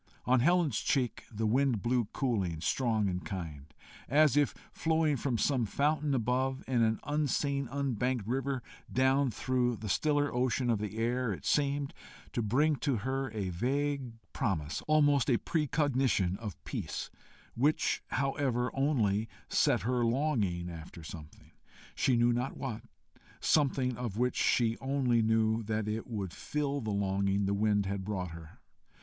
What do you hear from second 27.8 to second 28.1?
had